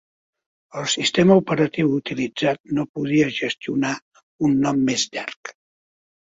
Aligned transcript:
El 0.79 0.87
sistema 0.93 1.37
operatiu 1.41 1.91
utilitzat 1.99 2.65
no 2.79 2.87
podia 2.97 3.29
gestionar 3.37 3.95
un 4.51 4.59
nom 4.67 4.85
més 4.91 5.09
llarg. 5.15 5.57